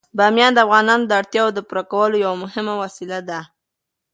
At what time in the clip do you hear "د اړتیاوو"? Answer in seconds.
1.07-1.55